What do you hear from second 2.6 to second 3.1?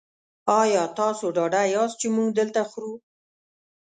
خورو؟